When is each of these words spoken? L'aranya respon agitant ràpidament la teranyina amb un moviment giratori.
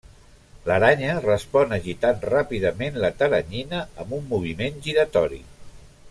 L'aranya 0.67 1.17
respon 1.25 1.75
agitant 1.77 2.25
ràpidament 2.31 2.97
la 3.03 3.11
teranyina 3.21 3.83
amb 4.05 4.17
un 4.21 4.25
moviment 4.35 4.81
giratori. 4.87 5.39